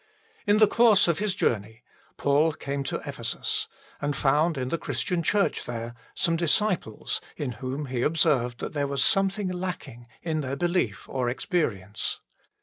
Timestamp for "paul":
2.17-2.53